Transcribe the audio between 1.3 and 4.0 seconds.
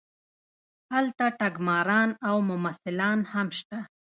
ټګماران او ممثلان هم شته.